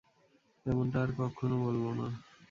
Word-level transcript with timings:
এমনটা 0.65 0.97
আর 1.03 1.09
কক্ষনো 1.17 1.55
বলবো 1.65 1.89
না। 1.99 2.07